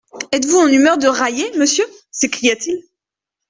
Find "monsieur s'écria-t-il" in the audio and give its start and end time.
1.59-2.79